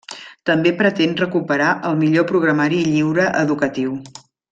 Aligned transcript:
També 0.49 0.69
pretén 0.79 1.11
recuperar 1.19 1.67
el 1.89 1.99
millor 1.99 2.25
programari 2.31 2.81
lliure 2.87 3.27
educatiu. 3.47 3.95